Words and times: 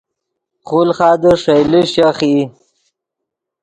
خولخادے 0.67 1.31
ݰئیلے 1.41 1.81
شیخ 1.93 2.17
ای 2.29 2.37